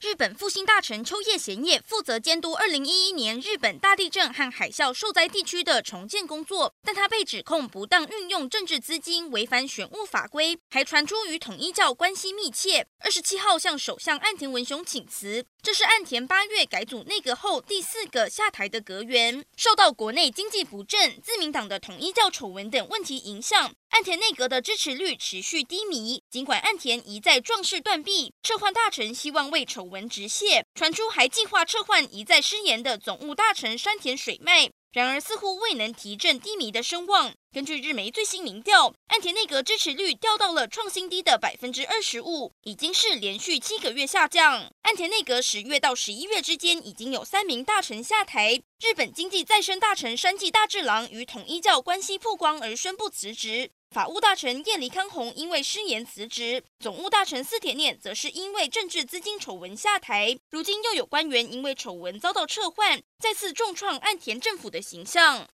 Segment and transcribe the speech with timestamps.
[0.00, 12.86] 日本复兴大臣秋叶贤也负责监督2011年日本大地震和海啸受灾地区的重建工作，但他被指控不当运用政治资金、违反选务法规，还传出与统一教关系密切。
[13.00, 19.44] 二十七号向首相岸田文雄请辞，这是岸田八月改组内阁后第四个下台的阁员。
[19.54, 23.70] 受到国内经济不振、自民党的统一教丑闻等问题影响。
[23.90, 37.32] 岸田内阁的支持率持续低迷，尽管岸田一再壮士断臂，撤换大臣，希望为丑闻止血，传出还计划撤换一再失言的总务大臣山田水脉，然而似乎未能提振低迷的声望。
[37.52, 44.70] 根据日媒最新民调，岸田内阁支持率掉到了创新低的百分之二十五，已经是连续七个月下降。
[44.82, 48.62] 岸田内阁十月到十一月之间，已经有三名大臣下台。
[48.78, 53.72] 日本经济再生大臣山际大治郎与统一教关系曝光而宣布辞职。
[53.90, 60.38] 法务大臣叶黎康弘因为失言辞职，总务大臣四田念则是因为政治资金丑闻下台。
[60.50, 65.48] 如今又有官员因为丑闻遭到撤换，再次重创岸田政府的形象。